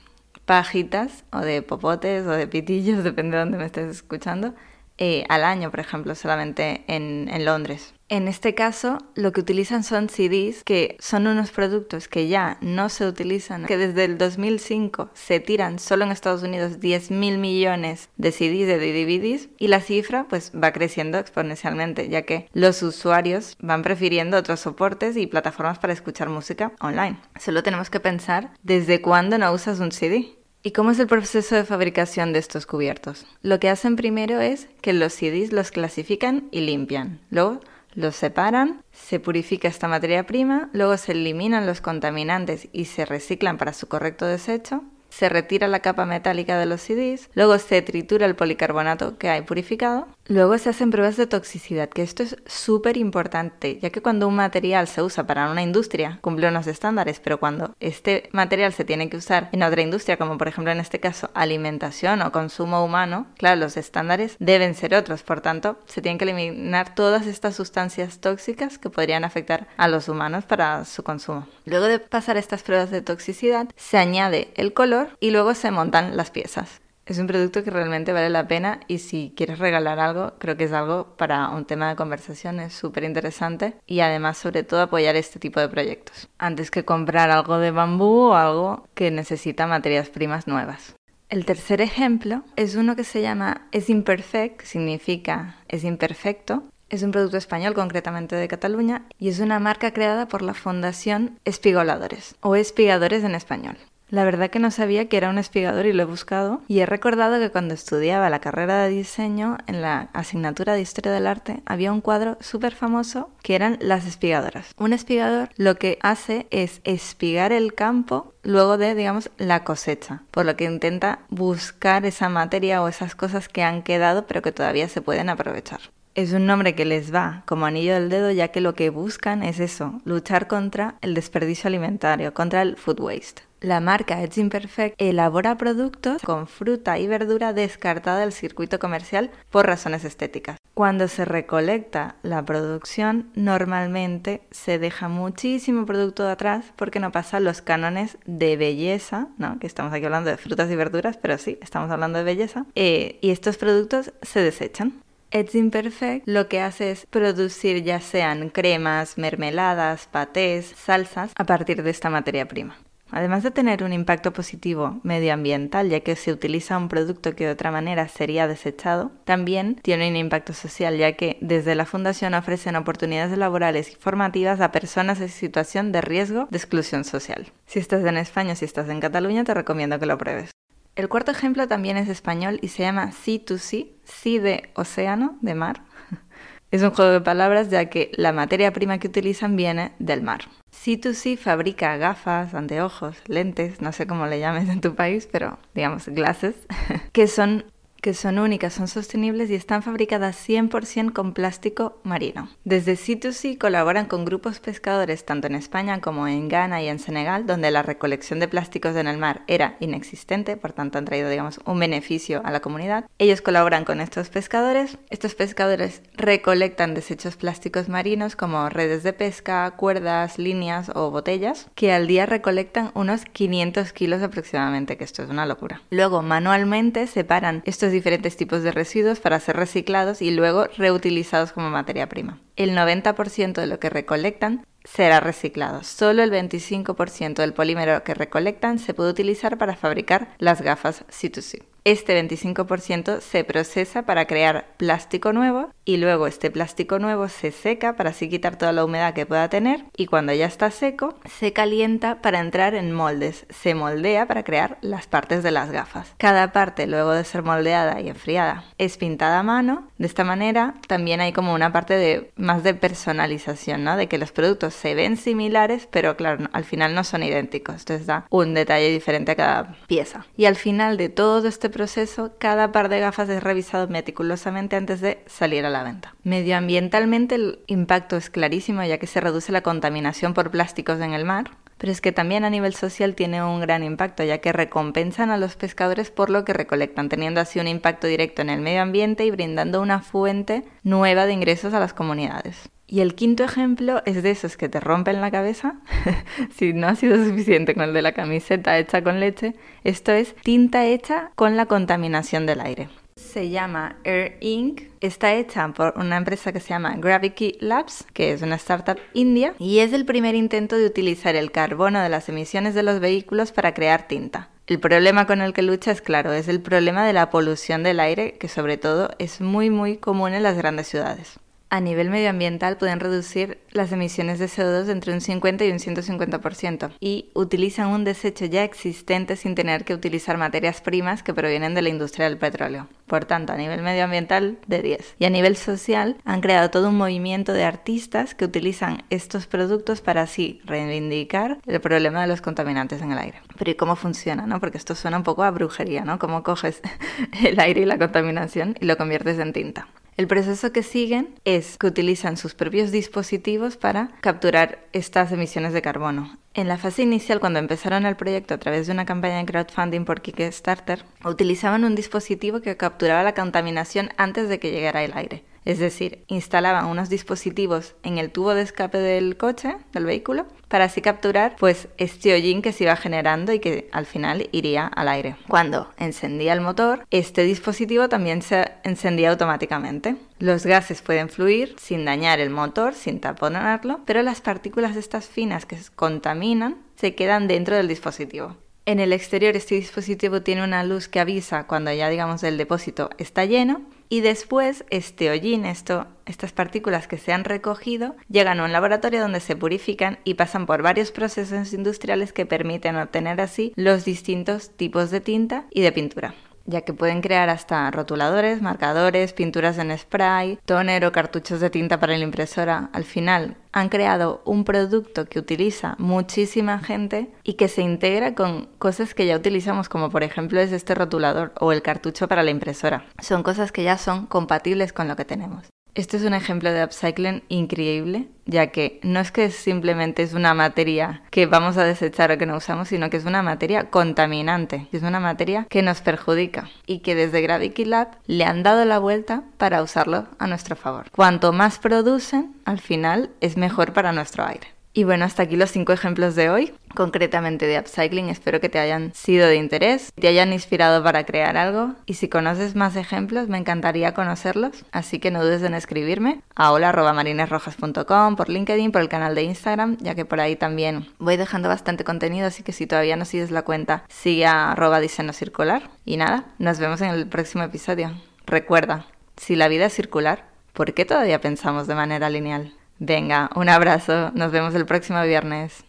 pajitas 0.44 1.24
o 1.32 1.40
de 1.40 1.62
popotes 1.62 2.26
o 2.26 2.30
de 2.32 2.46
pitillos, 2.46 3.04
depende 3.08 3.36
de 3.36 3.44
dónde 3.44 3.58
me 3.58 3.66
estés 3.66 3.90
escuchando, 3.90 4.54
eh, 4.98 5.24
al 5.28 5.44
año, 5.44 5.70
por 5.70 5.80
ejemplo, 5.80 6.14
solamente 6.14 6.84
en, 6.88 7.28
en 7.28 7.44
Londres. 7.44 7.94
En 8.10 8.26
este 8.26 8.54
caso, 8.54 8.98
lo 9.14 9.32
que 9.32 9.40
utilizan 9.40 9.84
son 9.84 10.08
CDs, 10.08 10.64
que 10.64 10.96
son 10.98 11.26
unos 11.26 11.50
productos 11.50 12.08
que 12.08 12.26
ya 12.26 12.56
no 12.62 12.88
se 12.88 13.06
utilizan, 13.06 13.66
que 13.66 13.76
desde 13.76 14.04
el 14.06 14.16
2005 14.16 15.10
se 15.12 15.40
tiran 15.40 15.78
solo 15.78 16.04
en 16.04 16.10
Estados 16.10 16.42
Unidos 16.42 16.80
10 16.80 17.10
mil 17.10 17.36
millones 17.36 18.08
de 18.16 18.32
CDs, 18.32 18.66
de 18.66 18.78
DVDs, 18.78 19.50
y 19.58 19.68
la 19.68 19.80
cifra 19.80 20.24
pues 20.26 20.52
va 20.52 20.72
creciendo 20.72 21.18
exponencialmente, 21.18 22.08
ya 22.08 22.22
que 22.22 22.48
los 22.54 22.82
usuarios 22.82 23.56
van 23.60 23.82
prefiriendo 23.82 24.38
otros 24.38 24.60
soportes 24.60 25.18
y 25.18 25.26
plataformas 25.26 25.78
para 25.78 25.92
escuchar 25.92 26.30
música 26.30 26.72
online. 26.80 27.18
Solo 27.38 27.62
tenemos 27.62 27.90
que 27.90 28.00
pensar 28.00 28.54
desde 28.62 29.02
cuándo 29.02 29.36
no 29.36 29.52
usas 29.52 29.80
un 29.80 29.92
CD. 29.92 30.34
¿Y 30.62 30.72
cómo 30.72 30.90
es 30.90 30.98
el 30.98 31.06
proceso 31.06 31.54
de 31.54 31.64
fabricación 31.64 32.32
de 32.32 32.40
estos 32.40 32.66
cubiertos? 32.66 33.26
Lo 33.42 33.60
que 33.60 33.68
hacen 33.68 33.96
primero 33.96 34.40
es 34.40 34.68
que 34.80 34.92
los 34.92 35.12
CDs 35.12 35.52
los 35.52 35.70
clasifican 35.70 36.48
y 36.50 36.62
limpian. 36.62 37.20
Luego 37.30 37.60
los 37.94 38.16
separan, 38.16 38.82
se 38.92 39.20
purifica 39.20 39.68
esta 39.68 39.88
materia 39.88 40.26
prima, 40.26 40.70
luego 40.72 40.96
se 40.96 41.12
eliminan 41.12 41.66
los 41.66 41.80
contaminantes 41.80 42.68
y 42.72 42.86
se 42.86 43.04
reciclan 43.04 43.58
para 43.58 43.72
su 43.72 43.88
correcto 43.88 44.26
desecho 44.26 44.84
se 45.10 45.28
retira 45.28 45.68
la 45.68 45.80
capa 45.80 46.06
metálica 46.06 46.58
de 46.58 46.66
los 46.66 46.80
CDs, 46.82 47.30
luego 47.34 47.58
se 47.58 47.82
tritura 47.82 48.26
el 48.26 48.36
policarbonato 48.36 49.18
que 49.18 49.28
hay 49.28 49.42
purificado, 49.42 50.08
luego 50.26 50.56
se 50.58 50.70
hacen 50.70 50.90
pruebas 50.90 51.16
de 51.16 51.26
toxicidad, 51.26 51.88
que 51.88 52.02
esto 52.02 52.22
es 52.22 52.36
súper 52.46 52.96
importante, 52.96 53.78
ya 53.80 53.90
que 53.90 54.02
cuando 54.02 54.28
un 54.28 54.36
material 54.36 54.86
se 54.88 55.02
usa 55.02 55.26
para 55.26 55.50
una 55.50 55.62
industria 55.62 56.18
cumple 56.20 56.48
unos 56.48 56.66
estándares, 56.66 57.20
pero 57.20 57.38
cuando 57.40 57.74
este 57.80 58.28
material 58.32 58.72
se 58.72 58.84
tiene 58.84 59.08
que 59.08 59.16
usar 59.16 59.48
en 59.52 59.62
otra 59.62 59.82
industria, 59.82 60.16
como 60.16 60.38
por 60.38 60.48
ejemplo 60.48 60.72
en 60.72 60.80
este 60.80 61.00
caso 61.00 61.30
alimentación 61.34 62.22
o 62.22 62.32
consumo 62.32 62.84
humano, 62.84 63.26
claro, 63.36 63.60
los 63.60 63.76
estándares 63.76 64.36
deben 64.38 64.74
ser 64.74 64.94
otros, 64.94 65.22
por 65.22 65.40
tanto, 65.40 65.78
se 65.86 66.02
tienen 66.02 66.18
que 66.18 66.24
eliminar 66.24 66.94
todas 66.94 67.26
estas 67.26 67.56
sustancias 67.56 68.18
tóxicas 68.18 68.78
que 68.78 68.90
podrían 68.90 69.24
afectar 69.24 69.68
a 69.76 69.88
los 69.88 70.08
humanos 70.08 70.44
para 70.44 70.84
su 70.84 71.02
consumo. 71.02 71.46
Luego 71.64 71.86
de 71.86 71.98
pasar 71.98 72.36
estas 72.36 72.62
pruebas 72.62 72.90
de 72.90 73.02
toxicidad, 73.02 73.68
se 73.76 73.98
añade 73.98 74.52
el 74.56 74.72
color 74.72 74.97
y 75.20 75.30
luego 75.30 75.54
se 75.54 75.70
montan 75.70 76.16
las 76.16 76.30
piezas. 76.30 76.80
Es 77.08 77.18
un 77.18 77.26
producto 77.26 77.64
que 77.64 77.70
realmente 77.70 78.12
vale 78.12 78.28
la 78.28 78.46
pena 78.48 78.80
y 78.86 78.98
si 78.98 79.32
quieres 79.34 79.58
regalar 79.58 79.98
algo, 79.98 80.34
creo 80.38 80.58
que 80.58 80.64
es 80.64 80.72
algo 80.72 81.16
para 81.16 81.48
un 81.48 81.64
tema 81.64 81.88
de 81.88 81.96
conversación, 81.96 82.60
es 82.60 82.74
súper 82.74 83.04
interesante 83.04 83.76
y 83.86 84.00
además 84.00 84.36
sobre 84.36 84.62
todo 84.62 84.82
apoyar 84.82 85.16
este 85.16 85.38
tipo 85.38 85.58
de 85.58 85.70
proyectos, 85.70 86.28
antes 86.36 86.70
que 86.70 86.84
comprar 86.84 87.30
algo 87.30 87.58
de 87.58 87.70
bambú 87.70 88.28
o 88.28 88.34
algo 88.34 88.86
que 88.94 89.10
necesita 89.10 89.66
materias 89.66 90.10
primas 90.10 90.46
nuevas. 90.46 90.96
El 91.30 91.46
tercer 91.46 91.80
ejemplo 91.80 92.42
es 92.56 92.74
uno 92.74 92.94
que 92.94 93.04
se 93.04 93.22
llama 93.22 93.68
Es 93.72 93.88
Imperfect, 93.88 94.62
significa 94.62 95.56
es 95.68 95.84
imperfecto. 95.84 96.64
Es 96.90 97.02
un 97.02 97.10
producto 97.10 97.36
español, 97.36 97.74
concretamente 97.74 98.34
de 98.34 98.48
Cataluña, 98.48 99.04
y 99.18 99.28
es 99.28 99.40
una 99.40 99.58
marca 99.58 99.92
creada 99.92 100.26
por 100.26 100.40
la 100.40 100.54
Fundación 100.54 101.38
Espigoladores, 101.44 102.36
o 102.40 102.56
Espigadores 102.56 103.24
en 103.24 103.34
español. 103.34 103.76
La 104.10 104.24
verdad 104.24 104.48
que 104.48 104.58
no 104.58 104.70
sabía 104.70 105.06
que 105.06 105.18
era 105.18 105.28
un 105.28 105.36
espigador 105.36 105.84
y 105.84 105.92
lo 105.92 106.02
he 106.02 106.06
buscado 106.06 106.62
y 106.66 106.80
he 106.80 106.86
recordado 106.86 107.38
que 107.38 107.50
cuando 107.50 107.74
estudiaba 107.74 108.30
la 108.30 108.40
carrera 108.40 108.82
de 108.82 108.88
diseño 108.88 109.58
en 109.66 109.82
la 109.82 110.08
asignatura 110.14 110.72
de 110.72 110.80
historia 110.80 111.12
del 111.12 111.26
arte 111.26 111.60
había 111.66 111.92
un 111.92 112.00
cuadro 112.00 112.38
súper 112.40 112.74
famoso 112.74 113.28
que 113.42 113.54
eran 113.54 113.76
las 113.82 114.06
espigadoras. 114.06 114.74
Un 114.78 114.94
espigador 114.94 115.50
lo 115.56 115.74
que 115.74 115.98
hace 116.00 116.46
es 116.50 116.80
espigar 116.84 117.52
el 117.52 117.74
campo 117.74 118.32
luego 118.42 118.78
de, 118.78 118.94
digamos, 118.94 119.30
la 119.36 119.62
cosecha, 119.62 120.22
por 120.30 120.46
lo 120.46 120.56
que 120.56 120.64
intenta 120.64 121.18
buscar 121.28 122.06
esa 122.06 122.30
materia 122.30 122.82
o 122.82 122.88
esas 122.88 123.14
cosas 123.14 123.50
que 123.50 123.62
han 123.62 123.82
quedado 123.82 124.26
pero 124.26 124.40
que 124.40 124.52
todavía 124.52 124.88
se 124.88 125.02
pueden 125.02 125.28
aprovechar. 125.28 125.80
Es 126.14 126.32
un 126.32 126.46
nombre 126.46 126.74
que 126.74 126.86
les 126.86 127.14
va 127.14 127.42
como 127.46 127.66
anillo 127.66 127.92
del 127.92 128.08
dedo 128.08 128.30
ya 128.30 128.48
que 128.48 128.62
lo 128.62 128.74
que 128.74 128.88
buscan 128.88 129.42
es 129.42 129.60
eso, 129.60 130.00
luchar 130.04 130.48
contra 130.48 130.94
el 131.02 131.12
desperdicio 131.12 131.68
alimentario, 131.68 132.32
contra 132.32 132.62
el 132.62 132.76
food 132.76 133.00
waste. 133.00 133.47
La 133.60 133.80
marca 133.80 134.22
Edge 134.22 134.40
Imperfect 134.40 134.94
elabora 134.98 135.56
productos 135.56 136.22
con 136.22 136.46
fruta 136.46 136.96
y 137.00 137.08
verdura 137.08 137.52
descartada 137.52 138.20
del 138.20 138.30
circuito 138.30 138.78
comercial 138.78 139.32
por 139.50 139.66
razones 139.66 140.04
estéticas. 140.04 140.58
Cuando 140.74 141.08
se 141.08 141.24
recolecta 141.24 142.14
la 142.22 142.44
producción, 142.44 143.30
normalmente 143.34 144.42
se 144.52 144.78
deja 144.78 145.08
muchísimo 145.08 145.86
producto 145.86 146.28
atrás 146.28 146.66
porque 146.76 147.00
no 147.00 147.10
pasan 147.10 147.42
los 147.42 147.60
cánones 147.60 148.16
de 148.26 148.56
belleza, 148.56 149.26
¿no? 149.38 149.58
que 149.58 149.66
estamos 149.66 149.92
aquí 149.92 150.04
hablando 150.04 150.30
de 150.30 150.36
frutas 150.36 150.70
y 150.70 150.76
verduras, 150.76 151.16
pero 151.16 151.36
sí, 151.36 151.58
estamos 151.60 151.90
hablando 151.90 152.18
de 152.18 152.24
belleza, 152.24 152.64
eh, 152.76 153.18
y 153.22 153.30
estos 153.30 153.56
productos 153.56 154.12
se 154.22 154.40
desechan. 154.40 155.02
Edge 155.32 155.58
Imperfect 155.58 156.28
lo 156.28 156.48
que 156.48 156.60
hace 156.60 156.92
es 156.92 157.06
producir 157.06 157.82
ya 157.82 158.00
sean 158.00 158.50
cremas, 158.50 159.18
mermeladas, 159.18 160.06
patés, 160.06 160.72
salsas 160.76 161.32
a 161.36 161.44
partir 161.44 161.82
de 161.82 161.90
esta 161.90 162.08
materia 162.08 162.46
prima. 162.46 162.76
Además 163.10 163.42
de 163.42 163.50
tener 163.50 163.84
un 163.84 163.92
impacto 163.92 164.32
positivo 164.32 165.00
medioambiental, 165.02 165.88
ya 165.88 166.00
que 166.00 166.16
se 166.16 166.32
utiliza 166.32 166.76
un 166.76 166.88
producto 166.88 167.34
que 167.34 167.46
de 167.46 167.52
otra 167.52 167.70
manera 167.70 168.06
sería 168.08 168.46
desechado, 168.46 169.10
también 169.24 169.76
tiene 169.76 170.08
un 170.08 170.16
impacto 170.16 170.52
social, 170.52 170.96
ya 170.96 171.12
que 171.12 171.38
desde 171.40 171.74
la 171.74 171.86
Fundación 171.86 172.34
ofrecen 172.34 172.76
oportunidades 172.76 173.36
laborales 173.36 173.92
y 173.92 173.96
formativas 173.96 174.60
a 174.60 174.72
personas 174.72 175.20
en 175.20 175.28
situación 175.28 175.90
de 175.92 176.00
riesgo 176.00 176.48
de 176.50 176.58
exclusión 176.58 177.04
social. 177.04 177.50
Si 177.66 177.78
estás 177.78 178.04
en 178.04 178.16
España 178.18 178.52
o 178.52 178.56
si 178.56 178.64
estás 178.64 178.88
en 178.88 179.00
Cataluña, 179.00 179.44
te 179.44 179.54
recomiendo 179.54 179.98
que 179.98 180.06
lo 180.06 180.18
pruebes. 180.18 180.50
El 180.98 181.08
cuarto 181.08 181.30
ejemplo 181.30 181.68
también 181.68 181.96
es 181.96 182.08
español 182.08 182.58
y 182.60 182.68
se 182.68 182.82
llama 182.82 183.12
C2C, 183.12 183.92
C 184.04 184.40
de 184.40 184.70
océano, 184.74 185.38
de 185.40 185.54
mar. 185.54 185.82
Es 186.70 186.82
un 186.82 186.90
juego 186.90 187.12
de 187.12 187.20
palabras 187.22 187.70
ya 187.70 187.86
que 187.86 188.10
la 188.16 188.30
materia 188.32 188.74
prima 188.74 188.98
que 188.98 189.08
utilizan 189.08 189.56
viene 189.56 189.92
del 189.98 190.20
mar. 190.20 190.40
C2C 190.84 191.36
fabrica 191.36 191.96
gafas, 191.96 192.54
anteojos, 192.54 193.16
lentes, 193.26 193.80
no 193.80 193.92
sé 193.92 194.06
cómo 194.06 194.26
le 194.26 194.38
llames 194.38 194.68
en 194.68 194.80
tu 194.80 194.94
país, 194.94 195.28
pero 195.30 195.58
digamos 195.74 196.08
glasses, 196.08 196.54
que 197.12 197.26
son 197.26 197.64
que 198.00 198.14
son 198.14 198.38
únicas, 198.38 198.74
son 198.74 198.88
sostenibles 198.88 199.50
y 199.50 199.54
están 199.54 199.82
fabricadas 199.82 200.36
100% 200.48 201.12
con 201.12 201.32
plástico 201.32 202.00
marino. 202.04 202.48
Desde 202.64 202.94
C2C 202.94 203.58
colaboran 203.58 204.06
con 204.06 204.24
grupos 204.24 204.60
pescadores 204.60 205.24
tanto 205.24 205.46
en 205.46 205.54
España 205.54 206.00
como 206.00 206.28
en 206.28 206.48
Ghana 206.48 206.82
y 206.82 206.88
en 206.88 206.98
Senegal, 206.98 207.46
donde 207.46 207.70
la 207.70 207.82
recolección 207.82 208.40
de 208.40 208.48
plásticos 208.48 208.96
en 208.96 209.06
el 209.06 209.18
mar 209.18 209.42
era 209.46 209.76
inexistente, 209.80 210.56
por 210.56 210.72
tanto 210.72 210.98
han 210.98 211.04
traído 211.04 211.28
digamos 211.28 211.60
un 211.64 211.78
beneficio 211.78 212.40
a 212.44 212.50
la 212.50 212.60
comunidad. 212.60 213.04
Ellos 213.18 213.42
colaboran 213.42 213.84
con 213.84 214.00
estos 214.00 214.28
pescadores, 214.28 214.98
estos 215.10 215.34
pescadores 215.34 216.02
recolectan 216.14 216.94
desechos 216.94 217.36
plásticos 217.36 217.88
marinos 217.88 218.36
como 218.36 218.68
redes 218.68 219.02
de 219.02 219.12
pesca, 219.12 219.70
cuerdas, 219.72 220.38
líneas 220.38 220.90
o 220.94 221.10
botellas, 221.10 221.68
que 221.74 221.92
al 221.92 222.06
día 222.06 222.26
recolectan 222.26 222.90
unos 222.94 223.24
500 223.24 223.92
kilos 223.92 224.22
aproximadamente, 224.22 224.96
que 224.96 225.04
esto 225.04 225.22
es 225.22 225.30
una 225.30 225.46
locura. 225.46 225.82
Luego 225.90 226.22
manualmente 226.22 227.06
separan 227.06 227.62
estos 227.64 227.87
diferentes 227.92 228.36
tipos 228.36 228.62
de 228.62 228.72
residuos 228.72 229.20
para 229.20 229.40
ser 229.40 229.56
reciclados 229.56 230.22
y 230.22 230.30
luego 230.30 230.66
reutilizados 230.76 231.52
como 231.52 231.70
materia 231.70 232.08
prima. 232.08 232.40
El 232.56 232.76
90% 232.76 233.54
de 233.54 233.66
lo 233.66 233.78
que 233.78 233.90
recolectan 233.90 234.64
será 234.84 235.20
reciclado. 235.20 235.82
Solo 235.82 236.22
el 236.22 236.32
25% 236.32 237.34
del 237.34 237.52
polímero 237.52 238.02
que 238.04 238.14
recolectan 238.14 238.78
se 238.78 238.94
puede 238.94 239.10
utilizar 239.10 239.58
para 239.58 239.76
fabricar 239.76 240.34
las 240.38 240.62
gafas 240.62 241.04
C2C. 241.08 241.62
Este 241.84 242.20
25% 242.20 243.20
se 243.20 243.44
procesa 243.44 244.02
para 244.02 244.26
crear 244.26 244.74
plástico 244.76 245.32
nuevo 245.32 245.70
y 245.88 245.96
luego 245.96 246.26
este 246.26 246.50
plástico 246.50 246.98
nuevo 246.98 247.28
se 247.30 247.50
seca 247.50 247.96
para 247.96 248.10
así 248.10 248.28
quitar 248.28 248.56
toda 248.56 248.72
la 248.72 248.84
humedad 248.84 249.14
que 249.14 249.24
pueda 249.24 249.48
tener 249.48 249.86
y 249.96 250.04
cuando 250.04 250.34
ya 250.34 250.44
está 250.44 250.70
seco 250.70 251.14
se 251.24 251.54
calienta 251.54 252.20
para 252.20 252.40
entrar 252.40 252.74
en 252.74 252.92
moldes. 252.92 253.46
Se 253.48 253.74
moldea 253.74 254.26
para 254.26 254.44
crear 254.44 254.76
las 254.82 255.06
partes 255.06 255.42
de 255.42 255.50
las 255.50 255.70
gafas. 255.70 256.12
Cada 256.18 256.52
parte 256.52 256.86
luego 256.86 257.12
de 257.12 257.24
ser 257.24 257.42
moldeada 257.42 258.02
y 258.02 258.10
enfriada 258.10 258.64
es 258.76 258.98
pintada 258.98 259.38
a 259.38 259.42
mano. 259.42 259.88
De 259.96 260.06
esta 260.06 260.24
manera 260.24 260.74
también 260.88 261.22
hay 261.22 261.32
como 261.32 261.54
una 261.54 261.72
parte 261.72 261.94
de 261.94 262.32
más 262.36 262.62
de 262.62 262.74
personalización, 262.74 263.82
¿no? 263.82 263.96
De 263.96 264.08
que 264.08 264.18
los 264.18 264.30
productos 264.30 264.74
se 264.74 264.94
ven 264.94 265.16
similares 265.16 265.88
pero 265.90 266.18
claro, 266.18 266.50
al 266.52 266.64
final 266.64 266.94
no 266.94 267.02
son 267.02 267.22
idénticos. 267.22 267.76
Entonces 267.76 268.06
da 268.06 268.26
un 268.28 268.52
detalle 268.52 268.90
diferente 268.90 269.32
a 269.32 269.36
cada 269.36 269.76
pieza. 269.86 270.26
Y 270.36 270.44
al 270.44 270.56
final 270.56 270.98
de 270.98 271.08
todo 271.08 271.48
este 271.48 271.70
proceso, 271.70 272.32
cada 272.38 272.72
par 272.72 272.90
de 272.90 273.00
gafas 273.00 273.30
es 273.30 273.42
revisado 273.42 273.88
meticulosamente 273.88 274.76
antes 274.76 275.00
de 275.00 275.22
salir 275.26 275.64
a 275.64 275.70
la 275.70 275.77
Medioambientalmente 276.22 277.34
el 277.34 277.60
impacto 277.66 278.16
es 278.16 278.30
clarísimo 278.30 278.82
ya 278.84 278.98
que 278.98 279.06
se 279.06 279.20
reduce 279.20 279.52
la 279.52 279.62
contaminación 279.62 280.34
por 280.34 280.50
plásticos 280.50 281.00
en 281.00 281.12
el 281.12 281.24
mar, 281.24 281.50
pero 281.78 281.92
es 281.92 282.00
que 282.00 282.12
también 282.12 282.44
a 282.44 282.50
nivel 282.50 282.74
social 282.74 283.14
tiene 283.14 283.42
un 283.42 283.60
gran 283.60 283.84
impacto, 283.84 284.24
ya 284.24 284.38
que 284.38 284.52
recompensan 284.52 285.30
a 285.30 285.36
los 285.36 285.56
pescadores 285.56 286.10
por 286.10 286.28
lo 286.28 286.44
que 286.44 286.52
recolectan, 286.52 287.08
teniendo 287.08 287.40
así 287.40 287.60
un 287.60 287.68
impacto 287.68 288.06
directo 288.08 288.42
en 288.42 288.50
el 288.50 288.60
medio 288.60 288.82
ambiente 288.82 289.24
y 289.24 289.30
brindando 289.30 289.80
una 289.80 290.00
fuente 290.00 290.64
nueva 290.82 291.26
de 291.26 291.32
ingresos 291.32 291.72
a 291.74 291.80
las 291.80 291.94
comunidades. 291.94 292.68
Y 292.90 293.00
el 293.00 293.14
quinto 293.14 293.44
ejemplo 293.44 294.02
es 294.06 294.22
de 294.22 294.30
esos 294.30 294.56
que 294.56 294.70
te 294.70 294.80
rompen 294.80 295.20
la 295.20 295.30
cabeza. 295.30 295.76
si 296.56 296.72
no 296.72 296.88
ha 296.88 296.96
sido 296.96 297.22
suficiente 297.22 297.74
con 297.74 297.84
el 297.84 297.92
de 297.92 298.02
la 298.02 298.12
camiseta 298.12 298.78
hecha 298.78 299.02
con 299.02 299.20
leche, 299.20 299.54
esto 299.84 300.12
es 300.12 300.34
tinta 300.36 300.86
hecha 300.86 301.30
con 301.36 301.56
la 301.56 301.66
contaminación 301.66 302.46
del 302.46 302.62
aire. 302.62 302.88
Se 303.28 303.50
llama 303.50 303.96
Air 304.04 304.38
Ink, 304.40 304.84
está 305.02 305.34
hecha 305.34 305.68
por 305.68 305.92
una 305.98 306.16
empresa 306.16 306.50
que 306.50 306.60
se 306.60 306.70
llama 306.70 306.96
Gravity 306.96 307.58
Labs, 307.60 308.06
que 308.14 308.32
es 308.32 308.40
una 308.40 308.54
startup 308.54 308.98
india, 309.12 309.52
y 309.58 309.80
es 309.80 309.92
el 309.92 310.06
primer 310.06 310.34
intento 310.34 310.76
de 310.76 310.86
utilizar 310.86 311.36
el 311.36 311.52
carbono 311.52 312.00
de 312.00 312.08
las 312.08 312.30
emisiones 312.30 312.74
de 312.74 312.82
los 312.82 313.00
vehículos 313.00 313.52
para 313.52 313.74
crear 313.74 314.08
tinta. 314.08 314.48
El 314.66 314.80
problema 314.80 315.26
con 315.26 315.42
el 315.42 315.52
que 315.52 315.60
lucha 315.60 315.90
es 315.90 316.00
claro, 316.00 316.32
es 316.32 316.48
el 316.48 316.62
problema 316.62 317.06
de 317.06 317.12
la 317.12 317.28
polución 317.28 317.82
del 317.82 318.00
aire, 318.00 318.32
que 318.38 318.48
sobre 318.48 318.78
todo 318.78 319.10
es 319.18 319.42
muy 319.42 319.68
muy 319.68 319.98
común 319.98 320.32
en 320.32 320.42
las 320.42 320.56
grandes 320.56 320.88
ciudades 320.88 321.38
a 321.70 321.80
nivel 321.80 322.10
medioambiental 322.10 322.76
pueden 322.78 323.00
reducir 323.00 323.58
las 323.72 323.92
emisiones 323.92 324.38
de 324.38 324.46
CO2 324.46 324.88
entre 324.88 325.12
un 325.12 325.20
50 325.20 325.64
y 325.64 325.70
un 325.70 325.78
150% 325.78 326.92
y 327.00 327.30
utilizan 327.34 327.88
un 327.88 328.04
desecho 328.04 328.46
ya 328.46 328.64
existente 328.64 329.36
sin 329.36 329.54
tener 329.54 329.84
que 329.84 329.94
utilizar 329.94 330.38
materias 330.38 330.80
primas 330.80 331.22
que 331.22 331.34
provienen 331.34 331.74
de 331.74 331.82
la 331.82 331.90
industria 331.90 332.28
del 332.28 332.38
petróleo. 332.38 332.88
Por 333.06 333.24
tanto, 333.24 333.52
a 333.52 333.56
nivel 333.56 333.82
medioambiental, 333.82 334.58
de 334.66 334.82
10. 334.82 335.14
Y 335.18 335.24
a 335.24 335.30
nivel 335.30 335.56
social, 335.56 336.16
han 336.24 336.40
creado 336.40 336.70
todo 336.70 336.90
un 336.90 336.96
movimiento 336.96 337.52
de 337.52 337.64
artistas 337.64 338.34
que 338.34 338.44
utilizan 338.44 339.04
estos 339.10 339.46
productos 339.46 340.00
para 340.00 340.22
así 340.22 340.60
reivindicar 340.64 341.58
el 341.66 341.80
problema 341.80 342.20
de 342.20 342.28
los 342.28 342.40
contaminantes 342.40 343.00
en 343.00 343.12
el 343.12 343.18
aire. 343.18 343.40
Pero 343.58 343.70
¿y 343.70 343.74
cómo 343.74 343.96
funciona? 343.96 344.46
No? 344.46 344.60
Porque 344.60 344.78
esto 344.78 344.94
suena 344.94 345.16
un 345.16 345.24
poco 345.24 345.42
a 345.42 345.50
brujería, 345.50 346.04
¿no? 346.04 346.18
Cómo 346.18 346.42
coges 346.42 346.82
el 347.44 347.58
aire 347.60 347.82
y 347.82 347.86
la 347.86 347.98
contaminación 347.98 348.76
y 348.80 348.84
lo 348.84 348.96
conviertes 348.96 349.38
en 349.38 349.52
tinta. 349.52 349.88
El 350.18 350.26
proceso 350.26 350.72
que 350.72 350.82
siguen 350.82 351.36
es 351.44 351.78
que 351.78 351.86
utilizan 351.86 352.36
sus 352.36 352.56
propios 352.56 352.90
dispositivos 352.90 353.76
para 353.76 354.10
capturar 354.20 354.80
estas 354.92 355.30
emisiones 355.30 355.72
de 355.72 355.80
carbono. 355.80 356.40
En 356.54 356.66
la 356.66 356.76
fase 356.76 357.04
inicial, 357.04 357.38
cuando 357.38 357.60
empezaron 357.60 358.04
el 358.04 358.16
proyecto 358.16 358.52
a 358.54 358.58
través 358.58 358.88
de 358.88 358.92
una 358.94 359.06
campaña 359.06 359.38
de 359.38 359.46
crowdfunding 359.46 360.04
por 360.04 360.20
Kickstarter, 360.20 361.04
utilizaban 361.24 361.84
un 361.84 361.94
dispositivo 361.94 362.60
que 362.60 362.76
capturaba 362.76 363.22
la 363.22 363.34
contaminación 363.34 364.10
antes 364.16 364.48
de 364.48 364.58
que 364.58 364.72
llegara 364.72 365.04
el 365.04 365.12
aire. 365.14 365.44
Es 365.64 365.78
decir, 365.78 366.24
instalaban 366.28 366.86
unos 366.86 367.08
dispositivos 367.08 367.94
en 368.02 368.18
el 368.18 368.30
tubo 368.30 368.54
de 368.54 368.62
escape 368.62 368.98
del 368.98 369.36
coche, 369.36 369.76
del 369.92 370.04
vehículo, 370.04 370.46
para 370.68 370.84
así 370.84 371.00
capturar 371.00 371.56
pues 371.58 371.88
este 371.98 372.34
hollín 372.34 372.62
que 372.62 372.72
se 372.72 372.84
iba 372.84 372.96
generando 372.96 373.52
y 373.52 373.60
que 373.60 373.88
al 373.92 374.06
final 374.06 374.48
iría 374.52 374.86
al 374.86 375.08
aire. 375.08 375.36
Cuando 375.48 375.90
encendía 375.98 376.52
el 376.52 376.60
motor, 376.60 377.06
este 377.10 377.42
dispositivo 377.42 378.08
también 378.08 378.42
se 378.42 378.70
encendía 378.84 379.30
automáticamente. 379.30 380.16
Los 380.38 380.66
gases 380.66 381.02
pueden 381.02 381.28
fluir 381.28 381.74
sin 381.78 382.04
dañar 382.04 382.40
el 382.40 382.50
motor, 382.50 382.94
sin 382.94 383.20
taponarlo, 383.20 384.00
pero 384.04 384.22
las 384.22 384.40
partículas 384.40 384.96
estas 384.96 385.26
finas 385.26 385.66
que 385.66 385.78
contaminan 385.96 386.76
se 386.96 387.14
quedan 387.14 387.48
dentro 387.48 387.76
del 387.76 387.88
dispositivo. 387.88 388.56
En 388.86 389.00
el 389.00 389.12
exterior 389.12 389.54
este 389.54 389.74
dispositivo 389.74 390.40
tiene 390.40 390.64
una 390.64 390.82
luz 390.82 391.08
que 391.08 391.20
avisa 391.20 391.66
cuando 391.66 391.92
ya 391.92 392.08
digamos 392.08 392.42
el 392.42 392.56
depósito 392.56 393.10
está 393.18 393.44
lleno 393.44 393.82
y 394.08 394.20
después 394.20 394.84
este 394.90 395.30
hollín, 395.30 395.64
esto, 395.64 396.06
estas 396.26 396.52
partículas 396.52 397.06
que 397.06 397.18
se 397.18 397.32
han 397.32 397.44
recogido, 397.44 398.16
llegan 398.28 398.60
a 398.60 398.64
un 398.64 398.72
laboratorio 398.72 399.20
donde 399.20 399.40
se 399.40 399.56
purifican 399.56 400.18
y 400.24 400.34
pasan 400.34 400.66
por 400.66 400.82
varios 400.82 401.10
procesos 401.10 401.72
industriales 401.72 402.32
que 402.32 402.46
permiten 402.46 402.96
obtener 402.96 403.40
así 403.40 403.72
los 403.76 404.04
distintos 404.04 404.70
tipos 404.70 405.10
de 405.10 405.20
tinta 405.20 405.66
y 405.70 405.82
de 405.82 405.92
pintura 405.92 406.34
ya 406.68 406.82
que 406.82 406.92
pueden 406.92 407.22
crear 407.22 407.48
hasta 407.48 407.90
rotuladores, 407.90 408.62
marcadores, 408.62 409.32
pinturas 409.32 409.78
en 409.78 409.96
spray, 409.96 410.58
toner 410.66 411.04
o 411.06 411.12
cartuchos 411.12 411.60
de 411.60 411.70
tinta 411.70 411.98
para 411.98 412.16
la 412.16 412.24
impresora. 412.24 412.90
Al 412.92 413.04
final 413.04 413.56
han 413.72 413.88
creado 413.88 414.42
un 414.44 414.64
producto 414.64 415.26
que 415.26 415.38
utiliza 415.38 415.96
muchísima 415.98 416.78
gente 416.78 417.30
y 417.42 417.54
que 417.54 417.68
se 417.68 417.82
integra 417.82 418.34
con 418.34 418.68
cosas 418.78 419.14
que 419.14 419.26
ya 419.26 419.36
utilizamos, 419.36 419.88
como 419.88 420.10
por 420.10 420.22
ejemplo 420.22 420.60
es 420.60 420.70
este 420.72 420.94
rotulador 420.94 421.52
o 421.58 421.72
el 421.72 421.82
cartucho 421.82 422.28
para 422.28 422.42
la 422.42 422.50
impresora. 422.50 423.06
Son 423.20 423.42
cosas 423.42 423.72
que 423.72 423.82
ya 423.82 423.96
son 423.96 424.26
compatibles 424.26 424.92
con 424.92 425.08
lo 425.08 425.16
que 425.16 425.24
tenemos. 425.24 425.68
Este 425.98 426.16
es 426.16 426.22
un 426.22 426.32
ejemplo 426.32 426.70
de 426.70 426.84
upcycling 426.84 427.42
increíble, 427.48 428.28
ya 428.46 428.68
que 428.68 429.00
no 429.02 429.18
es 429.18 429.32
que 429.32 429.50
simplemente 429.50 430.22
es 430.22 430.32
una 430.32 430.54
materia 430.54 431.22
que 431.32 431.46
vamos 431.46 431.76
a 431.76 431.82
desechar 431.82 432.30
o 432.30 432.38
que 432.38 432.46
no 432.46 432.56
usamos, 432.56 432.86
sino 432.86 433.10
que 433.10 433.16
es 433.16 433.24
una 433.24 433.42
materia 433.42 433.90
contaminante, 433.90 434.86
es 434.92 435.02
una 435.02 435.18
materia 435.18 435.66
que 435.68 435.82
nos 435.82 436.00
perjudica 436.00 436.70
y 436.86 437.00
que 437.00 437.16
desde 437.16 437.42
Gravity 437.42 437.84
Lab 437.84 438.10
le 438.28 438.44
han 438.44 438.62
dado 438.62 438.84
la 438.84 439.00
vuelta 439.00 439.42
para 439.56 439.82
usarlo 439.82 440.28
a 440.38 440.46
nuestro 440.46 440.76
favor. 440.76 441.10
Cuanto 441.10 441.52
más 441.52 441.80
producen, 441.80 442.54
al 442.64 442.78
final 442.78 443.30
es 443.40 443.56
mejor 443.56 443.92
para 443.92 444.12
nuestro 444.12 444.46
aire. 444.46 444.77
Y 444.92 445.04
bueno, 445.04 445.24
hasta 445.24 445.44
aquí 445.44 445.56
los 445.56 445.70
cinco 445.70 445.92
ejemplos 445.92 446.34
de 446.34 446.50
hoy, 446.50 446.74
concretamente 446.94 447.66
de 447.66 447.78
upcycling. 447.78 448.30
Espero 448.30 448.60
que 448.60 448.68
te 448.68 448.78
hayan 448.78 449.12
sido 449.14 449.46
de 449.46 449.56
interés, 449.56 450.12
te 450.18 450.28
hayan 450.28 450.52
inspirado 450.52 451.02
para 451.04 451.24
crear 451.24 451.56
algo. 451.56 451.94
Y 452.06 452.14
si 452.14 452.28
conoces 452.28 452.74
más 452.74 452.96
ejemplos, 452.96 453.48
me 453.48 453.58
encantaría 453.58 454.14
conocerlos. 454.14 454.84
Así 454.90 455.18
que 455.18 455.30
no 455.30 455.44
dudes 455.44 455.62
en 455.62 455.74
escribirme 455.74 456.40
a 456.56 456.72
hola.marinesrojas.com, 456.72 458.36
por 458.36 458.48
LinkedIn, 458.48 458.90
por 458.90 459.02
el 459.02 459.08
canal 459.08 459.34
de 459.34 459.42
Instagram, 459.42 459.98
ya 460.00 460.14
que 460.14 460.24
por 460.24 460.40
ahí 460.40 460.56
también 460.56 461.06
voy 461.18 461.36
dejando 461.36 461.68
bastante 461.68 462.04
contenido. 462.04 462.46
Así 462.46 462.62
que 462.62 462.72
si 462.72 462.86
todavía 462.86 463.16
no 463.16 463.24
sigues 463.24 463.50
la 463.50 463.62
cuenta, 463.62 464.04
sigue 464.08 464.46
a 464.46 464.72
arroba 464.72 465.00
diseño 465.00 465.32
circular. 465.32 465.90
Y 466.04 466.16
nada, 466.16 466.46
nos 466.58 466.78
vemos 466.78 467.00
en 467.02 467.10
el 467.10 467.28
próximo 467.28 467.62
episodio. 467.62 468.12
Recuerda, 468.46 469.06
si 469.36 469.54
la 469.54 469.68
vida 469.68 469.86
es 469.86 469.92
circular, 469.92 470.46
¿por 470.72 470.94
qué 470.94 471.04
todavía 471.04 471.40
pensamos 471.40 471.86
de 471.86 471.94
manera 471.94 472.30
lineal? 472.30 472.72
Venga, 473.00 473.50
un 473.54 473.68
abrazo, 473.68 474.30
nos 474.34 474.50
vemos 474.52 474.74
el 474.74 474.86
próximo 474.86 475.22
viernes. 475.22 475.84